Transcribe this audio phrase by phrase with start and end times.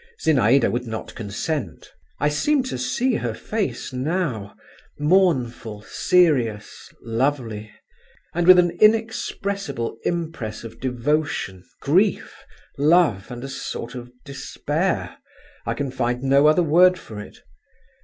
[0.19, 1.93] Zinaïda would not consent.
[2.19, 7.71] I seem to see her face now—mournful, serious, lovely,
[8.33, 12.33] and with an inexpressible impress of devotion, grief,
[12.79, 17.37] love, and a sort of despair—I can find no other word for it.